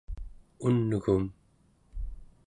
un'gum 0.65 1.23